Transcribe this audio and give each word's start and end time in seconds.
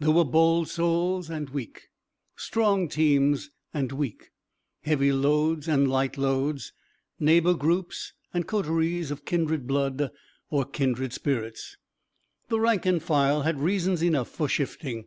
There 0.00 0.10
were 0.10 0.24
bold 0.24 0.66
souls 0.68 1.30
and 1.30 1.48
weak, 1.50 1.90
strong 2.34 2.88
teams 2.88 3.50
and 3.72 3.92
weak, 3.92 4.32
heavy 4.82 5.12
loads 5.12 5.68
and 5.68 5.86
light 5.88 6.18
loads, 6.18 6.72
neighbor 7.20 7.54
groups 7.54 8.12
and 8.34 8.48
coteries 8.48 9.12
of 9.12 9.24
kindred 9.24 9.68
blood 9.68 10.10
or 10.50 10.64
kindred 10.64 11.12
spirits. 11.12 11.76
The 12.48 12.58
rank 12.58 12.84
and 12.84 13.00
file 13.00 13.42
had 13.42 13.60
reasons 13.60 14.02
enough 14.02 14.28
for 14.28 14.48
shifting. 14.48 15.06